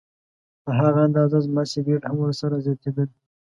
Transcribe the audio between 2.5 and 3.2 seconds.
زیاتېدل.